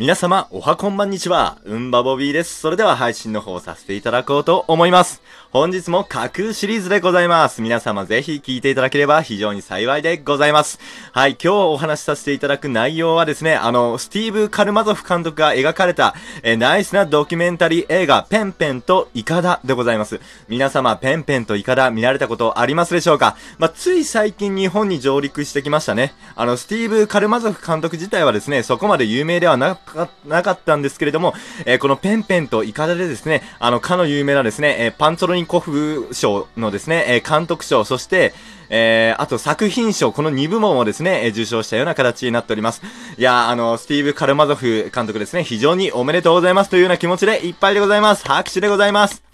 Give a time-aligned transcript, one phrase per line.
[0.00, 1.58] 皆様、おはこんばんにちは。
[1.64, 2.60] うんばボビーです。
[2.60, 5.20] それでは配信の方させていただこうと思います。
[5.50, 7.62] 本日も架空シリーズでございます。
[7.62, 10.78] 皆様ぜひ聞いていただければ非常に幸いでございます。
[11.10, 20.20] はい、今日お話しさせていただく内容はですね、あの、スティーブ・カルマゾフ監督が描かれた、えナイスなドキュメンタリー映画、ペンペンとイカダでございます。
[20.48, 23.36] 皆様、ペンペンとイカダ見られたことありますでしょうか？
[23.58, 26.14] まあ、つい最近日本に上陸してきましたね。
[26.36, 31.34] あの、スティーブ・カルマゾフ監督自体はですね、そこまで有名ではなくかなかったんですけれども、
[31.64, 38.34] えー、このペンペンとイカダでですね、あの、かの有名なですね、えー、パンツォロニコフ賞のですね、え、監督賞、そして、
[38.70, 42.82] えー、あと作品賞、この2部門をですね、えー、受賞したような形になっております。
[43.16, 48.24] いやあの、スティーブ・カルマゾフ監督ですね、非常におめでとうございますというような気持ちでいっぱいでございます。
[48.26, 49.27] 拍手でございます。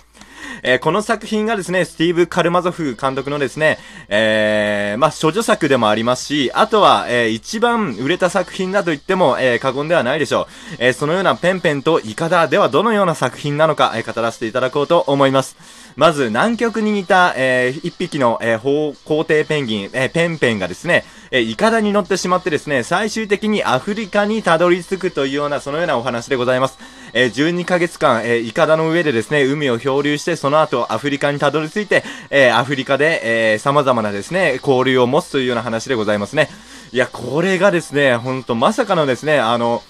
[0.67, 3.79] えー、この作品がですね、スティーブ・カルマゾフ監督のですね、
[4.09, 10.77] えー、まあ、処女作でもありますし、あとは、えー、一番売れた作品だと言っても、えー、過言ではないでしょう。
[10.79, 15.57] えー、そのようなペンペンとイカダではどのような作品なのか、えー、語らせていただこうと思います。
[15.97, 26.79] まず、南極に似た、えー、一匹の、えー、皇帝ペンギン、えー、ペンペンがですね、えー、イカダに乗ってしまってですね、最終的にアフリカにたどり着くというような、そのようなお話でございます。
[27.15, 36.51] えー、12ヶ月間、えー、イカダの上でですね、海を漂流して、その後アフリカにたどり着いて、えー、アフリカで、えー、様々なですね、交流を持つというような話でございますね。
[36.93, 39.83] いや、これがですね、ほんとまさかのですね、あの、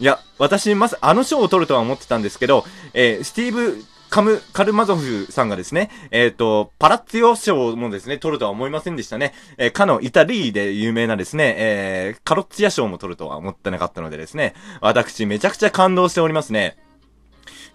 [0.00, 9.32] いや、私、まず、あの賞を取るとは思ってたんですけど、えー、スティーブ・カム、カルマゾフさんがですね、えっ、ー、と、パラッツィオ賞もですね、取るとは思いませんでしたね。
[9.56, 14.52] えー、かのイタリーで有名なですね、えー、カロッツィア賞も取るとは思ってなかったのでですね、
[14.82, 16.76] 私めちゃくちゃ感動しておりますね。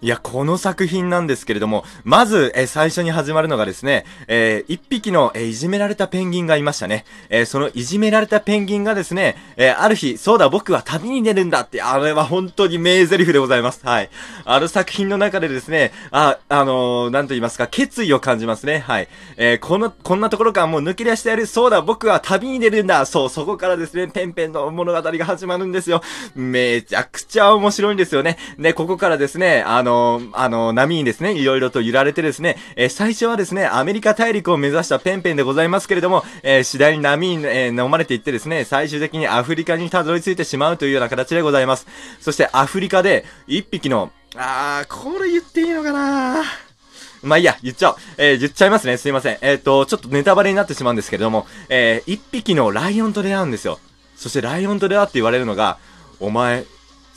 [0.00, 7.04] いや、この作品なんですけれども、まず、え最初に始まるのがですね、えー、一匹の、え、いじめられたペンギンがいましたね。
[7.30, 13.84] えー、そのいじめられたペンギンがですね、えある日、そうだ、僕は旅に出るんだって、あれは本当に名台詞でございます。
[13.84, 14.10] はい。
[14.44, 18.78] ある作品の中でですね、あ、あのなんと言いますか、決意を感じますね。
[18.78, 19.08] はい。
[19.36, 23.04] えこの、こんなところからもう抜け出してやる、そうだ、僕は旅に出るんだ。
[23.04, 26.02] そう、そこからですね、ペンペンの物語が始まるんですよ。
[26.36, 28.38] めちゃくちゃ面白いんですよね。
[28.60, 41.86] で、ここからですね、あのの、あの、波にですね、いろいろと揺られてですね、え、最初はですね、アメリカ大陸を目指したペンペンでございますけれども、え、次第に波に、えー、飲まれていってですね、最終的にアフリカにたどり着いてしまうというような形でございます。
[42.20, 46.42] そしてアフリカで、一匹の、あー、これ言っていいのかな
[47.22, 47.96] まあいいや、言っちゃおう。
[48.16, 48.96] えー、言っちゃいますね。
[48.96, 49.38] すいません。
[49.40, 53.80] えっ、ー、と、ちょっとネタバレになってしまうんですけれども、えー、一匹のライオンと出会うんですよ。
[54.16, 55.78] そしてライオンと出会って言われるのが、
[56.20, 56.64] お前、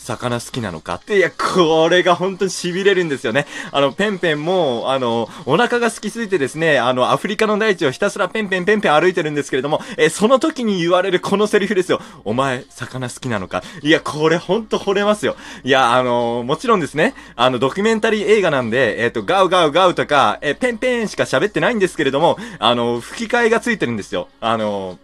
[0.02, 3.46] 魚好きなのかって、いや、これが本当に痺れるんですよね。
[3.72, 12.02] あの、ペンペンも、あの、お腹が空きすぎてですね、あの、アフリカの大地をひたすらペンペンペンペン歩いてるんですけれども、えその時に言われるこのセリフですよ。
[12.26, 13.64] お前、魚好きなのか？
[13.82, 15.36] いや、これほんと惚れますよ。
[15.64, 24.28] いや、あのもちろんですね、あの、ドキュメンタリー映画なんで、えっ、ー、と、ガウガウガウとか、えペンペンしか喋ってないんですけれども、あの、吹き替えがついてるんですよ。
[24.40, 24.98] あの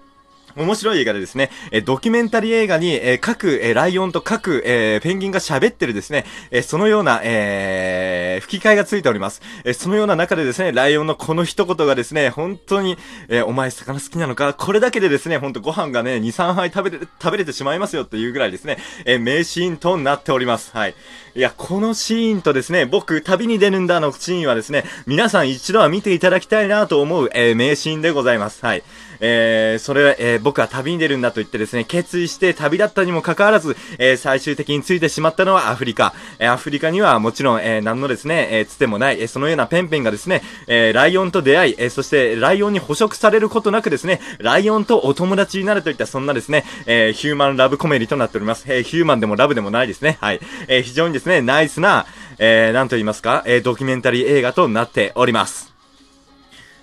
[0.58, 9.42] 面白い映画でですね、えドキュメンタリー映画に、え各、えライオンと各、えペンギンが喋ってるですね、えそのような、え、吹き替えがついております。
[9.64, 12.98] えそのような中でですね、ライオンのこの一言がですね、本当に、
[13.30, 14.54] えお前魚好きなのか？
[14.54, 20.72] これだけでですね、ほんとご飯がね、2、3杯食べれ、食べれてしまいますよっていうぐらいですね、え名シーンとなっております。
[20.74, 20.96] はい。
[21.36, 28.66] いや、このシーンとですね、僕、旅に出るんだのシーンはですね、皆さん一度は見ていただきたいなと思う、え、名シーンでございます。
[28.66, 28.84] はい。
[29.20, 36.14] えー、それは、えー、僕は旅に出るんだと言ってですね、決意して旅立ったにもかかわらず、えー、最終的についてしまったのはアフリカ。
[36.40, 48.66] えー、アフリカにはもちろん、えー、何のですね、えー、つてもない、えー、そのようなペンペンがですね、えー、ライオンと出会い、えー、そしてライオンに捕食されることなくですね、ライオンとお友達になるといったそんなですね、えー、ヒューマンラブコメディとなっております。
[48.68, 50.18] えー、ヒューマンでもラブでもないですね。
[50.22, 50.40] はい。
[50.68, 52.06] えー、非常にですね、ナイスな、
[52.40, 55.77] えー、なんと言いますか、えー、ドキュメンタリー映画となっております。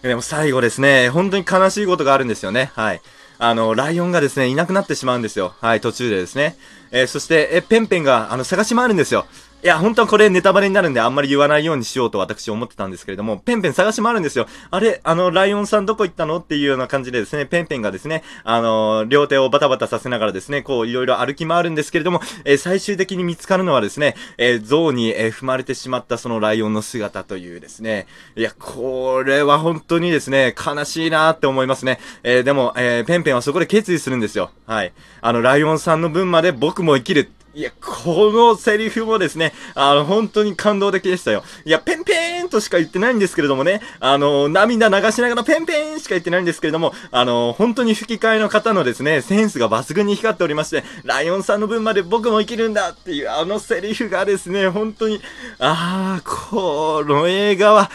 [0.05, 2.73] でも最後ですね、本当に悲しいことがあるんですよね。
[2.75, 3.01] はい。
[3.39, 5.55] あの、ライオンがですね、いなくなってしまうんですよ。
[5.63, 6.59] はい、途中でですね。
[6.91, 9.25] えー、そして、え、ペンペンが、あの、探し回るんですよ。
[9.65, 14.47] いや、本当はこれネタバレになるんであんまり言わないようにしようと私思ってたんですけれども、ペンペン探し回るんですよ。
[14.71, 28.07] あれ、あの、ライオンさんどこ行ったのっていうような感じでですね、ペンペンがですね、あの、両手をバタバタさせながらですね、こう、いろいろ歩き回るんですけれども、えー、最終的に見つかるのはですね、えー、象に、えー、踏まれてしまったそのライオンの姿というですね、
[28.37, 32.01] いや、これは本当にですね、悲しいなって思いますね。
[32.23, 34.51] えー、でも、えー、ペンペンはそこで決意するんですよ。
[34.67, 34.93] はい。
[35.23, 37.31] あの、ライオンさんの分まで僕も生きる。
[37.57, 41.45] いや、このセリフもですね、あの、本当に感動的でしたよ。
[41.65, 55.21] いや、ペンペーンとしか言ってないんですけれどもね、あの、涙流しながらペンペーンしか言ってないんですけれども、あの、本当に吹き替えの方のですね、センスが抜群に光っておりまして、ライオンさんの分まで僕も生きるんだっていうあのセリフがですね、本当に、
[55.61, 57.89] あー、この映画は、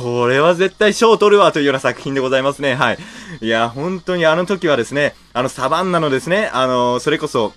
[0.00, 2.76] これは絶対賞を取るわというような作品でございますね。
[2.76, 2.98] はい。
[3.42, 7.52] いや、本当にあの時はですね、あのサバンナのですね、あの、それこそ、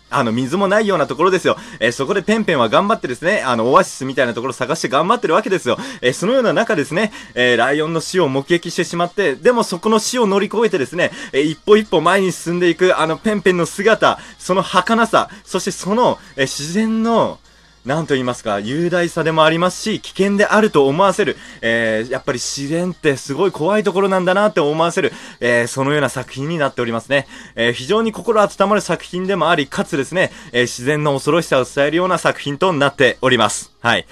[0.10, 1.56] あの、水もないようなところですよ。
[1.80, 5.78] えー、そこでペンペンは頑張ってですね、あの、オアシスみたいなところ探して頑張ってるわけですよ。
[6.00, 17.38] えー、そのような中ですね、えー、ライオンの死を目撃してしまって、でもそこの死を乗り越えてですね、え一歩一歩前に進んでいく、あの、ペンペンの姿、その儚さ、そしてその、え自然の、
[17.84, 27.26] なんと言いますか、雄大さでもありますし、危険であると思わせる、えー、やっぱり自然ってすごい怖いところなんだなって思わせる、えー、そのような作品になっておりますね。
[27.56, 33.72] えー、非常に心温まる作品でもあり、かつですね、えー、自然の恐ろしさを伝えるような作品となっております。
[33.80, 34.06] はい。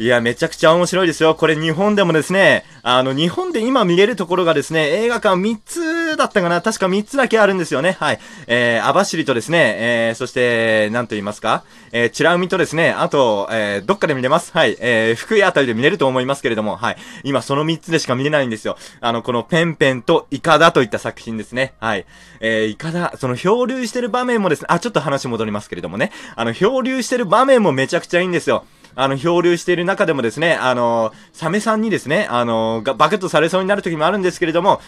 [0.00, 1.34] いや、めちゃくちゃ面白いですよ。
[1.34, 7.96] これ日本でもですね、あの、日本で今見れるところがですね、映画館3つだったかな確か3つだけあるんですよね。
[7.98, 8.20] はい。
[8.46, 14.52] えー、網走とですね、えー、そして、なんと言いますか、えー、チラ海とですね、あと、えー、どっかで見れます。
[14.52, 14.76] はい。
[14.78, 16.96] えー、福井あたりで見れると思いますけれども、はい。
[17.24, 18.76] 今その3つでしか見れないんですよ。
[19.00, 21.74] あの、このペンペンとイカダといった作品ですね。
[21.80, 22.06] はい。
[22.38, 28.64] えー、イカダ、その漂流してる場面もですね、あ、ちょっと話戻りますけれどもね、あの、漂流してる場面もめちゃくちゃいいんですよ。
[28.98, 34.80] あの、漂流している中でもですね、あの、サメさんにですね、あの、がバケットされそうになる時もあるんですけれども、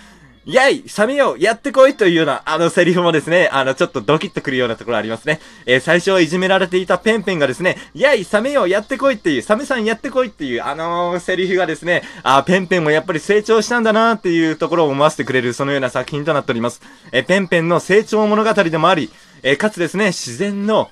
[0.44, 5.38] やいサメよやってこいというような、あのセリフもですね、あの、ちょっとドキッとくるようなところありますね。
[5.64, 16.80] えー、最初いじめられていたペンペンがですね、やいサメよやってこいっていう、サメさんやってこいっていう、あのー、セリフがですね、あペンペンもやっぱり成長したんだなーっていうところを思わせてくれる、そのような作品となっております。
[17.12, 19.08] えー、ペンペンの成長物語でもあり、
[19.42, 20.90] えかつですね、自然の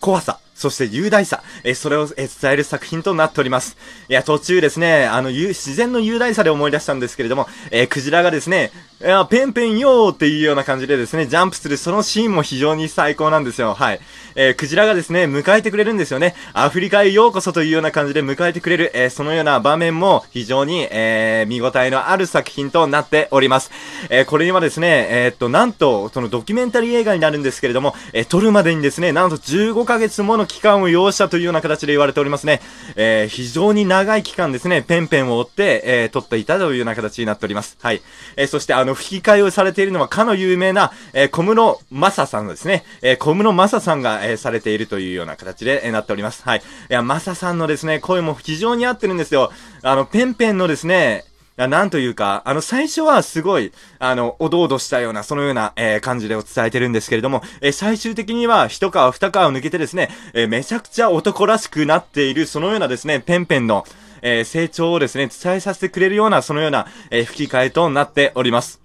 [0.00, 3.76] 怖さ、そして雄大さ、えそれを、え伝える作品となっております。
[4.08, 13.74] いや、途中ですね、あの、自然の雄大さで思い出したんですけれども、え、クジラがですね、いや、ペンペンよーっていうような感じでですね、ジャンプするそのシーンも非常に最高なんですよ。
[13.74, 14.00] はい。
[14.34, 16.34] えー、クジラがですね、迎えてくれるんですよね。
[16.52, 23.70] アフリカへようこそというような感じで迎えてくれる、えー、そのような場面も非常に、えー、見応えのある作品となっております。
[24.10, 32.62] え、これにはですね、え、っと、なんと、そのドキュメンタリー映画になるんですけれども、え、撮るまでにですね、なんと15ヶ月もの期間を要したというような形で言われておりますね。
[32.96, 37.78] え、非常に長い期間ですね、ペンペンを追って、え、撮っていたというような形になっております。
[37.80, 38.02] はい。
[38.36, 42.84] え、そしてあの、の吹き替えをされているのはかの有名な、えー、小室正さんのですね。
[43.02, 46.42] えー、小室正さんが、えー、されているというような形で、え、なっております。
[46.42, 46.58] はい。
[46.58, 46.62] い
[46.92, 49.52] や、正さんのですね、声も非常に合ってるんですよ。
[49.82, 51.24] あの、ペンペンのですね、
[51.66, 59.10] なんというか、あの、最初はすごい、あの、おどおどしたような、そのような、えー、感じでお伝えてるんですけれども、えー、最終的には、一皮二皮を
[59.52, 63.84] 抜けてですね、えー、めちゃくちゃ男らしくなっている、そのようなですね、ペンペンの、
[64.22, 68.80] え成長をですね、伝えさせてくれるような、そのような、え吹き替えとなっております。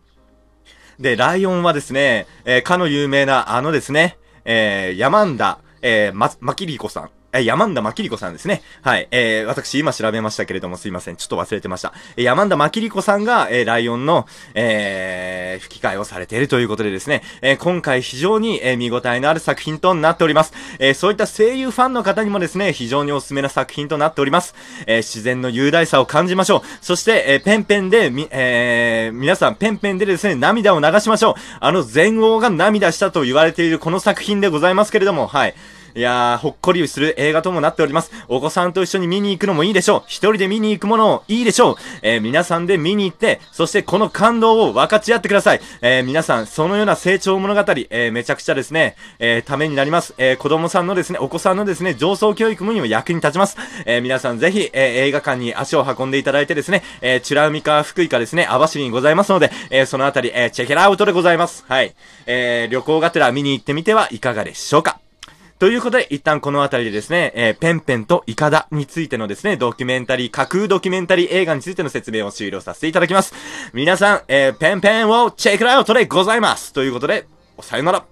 [1.00, 7.10] で、ライオンはですね、えかの有名な、あのですね、えヤマンダ、えー、ま、マキリコさん。
[7.34, 8.62] え、山田真紀子さんですね。
[8.84, 9.08] はい。
[9.12, 11.16] えー、私今調べましたけれどもすいません。
[11.16, 11.94] ちょっと忘れてました。
[12.16, 20.54] えー、山田真紀子さんが、えー、ライオンの、えー、吹き替えをされているということでですね、えー、今回非常に、えー、見応えのある作品となっております。
[20.78, 24.54] えー、そういった声優ファンの方にもですね、非常におすすめな作品となっております。
[24.86, 26.62] えー、自然の雄大さを感じましょう。
[26.82, 31.34] そして、えー、ペンペンで、み、えー、皆さんペンペンでですね、涙を流しましょう。
[31.60, 35.56] あの全王が涙したと言われているこの作品でございますけれども、はい。
[35.96, 38.12] いやー、ほっこりする映画ともなっております。
[38.28, 40.04] お子さんと一緒に見に行くのもいいでしょう。
[40.08, 41.76] 一人で見に行くものもいいでしょう。
[42.02, 45.62] えー、皆さんで見に行って、そしてこの感動を分かち合ってください。
[45.82, 50.14] えー、皆さん、そのような成長物語、えー、めちゃくちゃですね、えー、ためになります。
[50.18, 53.58] えー、子供さんのですね、お子さんのですね、上層教育にも役に立ちます。
[53.86, 61.66] えー、皆さんぜひ、えー、映画館に足を運んでいただいてですね、えー、チュラウミか福井かですね、網走にございますので、えー、そのあたり、えー、チェケラアウトでございます。
[61.68, 61.94] はい。
[62.26, 65.03] えー、旅行がてら見に行ってみてはいかがでしょうか。
[65.64, 73.34] ということで、一旦この辺りでですね、えー、ペンペンとイカダについてのですね、ドキュメンタリー、架空ドキュメンタリー映画についての説明を終了させていただきます。
[73.72, 77.28] 皆さん、えー、ペンペンをチェックアウトでございますということで、
[77.62, 78.04] さよなら